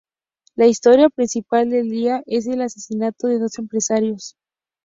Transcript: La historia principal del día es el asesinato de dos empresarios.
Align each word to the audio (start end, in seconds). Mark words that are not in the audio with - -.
La 0.55 0.65
historia 0.65 1.09
principal 1.09 1.69
del 1.69 1.87
día 1.91 2.23
es 2.25 2.47
el 2.47 2.61
asesinato 2.63 3.27
de 3.27 3.37
dos 3.37 3.59
empresarios. 3.59 4.35